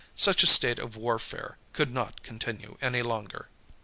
[0.15, 3.49] Such a state of warfare could not continue any longer.